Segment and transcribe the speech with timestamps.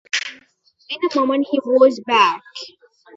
[0.89, 2.41] In a moment he was back.